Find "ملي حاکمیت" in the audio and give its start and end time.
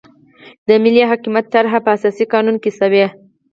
0.83-1.45